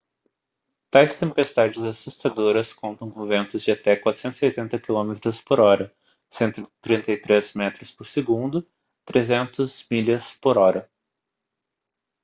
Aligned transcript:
tais 0.89 1.15
tempestades 1.19 1.79
assustadoras 1.83 2.73
contam 2.73 3.11
com 3.11 3.23
ventos 3.23 3.61
de 3.61 3.71
até 3.71 3.95
480 3.95 4.79
km/h 4.79 5.91
133 6.27 7.55
m/s; 7.55 8.65
300 9.05 9.87
mph 9.91 10.89